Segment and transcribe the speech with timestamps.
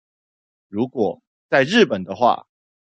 [0.67, 2.47] 如果在日本的話